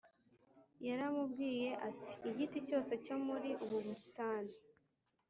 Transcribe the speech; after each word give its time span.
yaramubwiye 0.87 1.69
ati 1.89 2.13
igiti 2.29 2.57
cyose 2.67 2.91
cyo 3.05 3.15
muri 3.25 3.49
ubu 3.63 3.77
busitani. 3.85 4.53